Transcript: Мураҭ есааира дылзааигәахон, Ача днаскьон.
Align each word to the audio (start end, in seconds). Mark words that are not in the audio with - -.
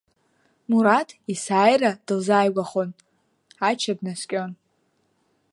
Мураҭ 0.69 1.09
есааира 1.31 1.91
дылзааигәахон, 2.05 2.89
Ача 3.69 3.93
днаскьон. 3.97 4.51